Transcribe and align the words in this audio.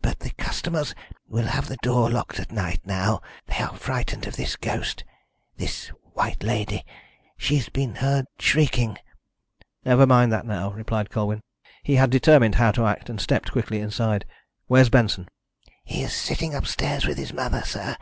"But 0.00 0.20
the 0.20 0.30
customers 0.38 0.94
will 1.26 1.46
have 1.48 1.66
the 1.66 1.76
door 1.78 2.08
locked 2.08 2.38
at 2.38 2.52
night 2.52 2.78
now. 2.84 3.20
They 3.46 3.56
are 3.64 3.76
frightened 3.76 4.28
of 4.28 4.36
this 4.36 4.54
ghost 4.54 5.02
this 5.56 5.88
White 6.14 6.44
Lady 6.44 6.84
she's 7.36 7.68
been 7.68 7.96
heard 7.96 8.26
shrieking" 8.38 8.96
"Never 9.84 10.06
mind 10.06 10.30
that 10.30 10.46
now," 10.46 10.70
replied 10.70 11.10
Colwyn. 11.10 11.40
He 11.82 11.96
had 11.96 12.10
determined 12.10 12.54
how 12.54 12.70
to 12.70 12.86
act, 12.86 13.10
and 13.10 13.20
stepped 13.20 13.50
quickly 13.50 13.80
inside. 13.80 14.24
"Where's 14.68 14.88
Benson?" 14.88 15.28
"He's 15.82 16.14
sitting 16.14 16.54
upstairs 16.54 17.04
with 17.04 17.18
his 17.18 17.32
mother, 17.32 17.62
sir. 17.62 17.96